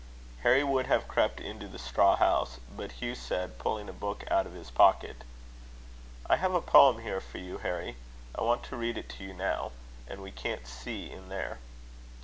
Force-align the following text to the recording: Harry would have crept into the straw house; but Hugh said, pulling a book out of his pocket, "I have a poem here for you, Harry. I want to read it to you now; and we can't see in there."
Harry 0.41 0.63
would 0.63 0.87
have 0.87 1.07
crept 1.07 1.39
into 1.39 1.67
the 1.67 1.77
straw 1.77 2.15
house; 2.15 2.59
but 2.71 2.93
Hugh 2.93 3.13
said, 3.13 3.59
pulling 3.59 3.87
a 3.87 3.93
book 3.93 4.23
out 4.31 4.47
of 4.47 4.53
his 4.53 4.71
pocket, 4.71 5.17
"I 6.25 6.37
have 6.37 6.55
a 6.55 6.59
poem 6.59 7.03
here 7.03 7.21
for 7.21 7.37
you, 7.37 7.59
Harry. 7.59 7.97
I 8.33 8.41
want 8.41 8.63
to 8.63 8.75
read 8.77 8.97
it 8.97 9.09
to 9.09 9.23
you 9.23 9.35
now; 9.35 9.73
and 10.07 10.23
we 10.23 10.31
can't 10.31 10.65
see 10.65 11.11
in 11.11 11.29
there." 11.29 11.59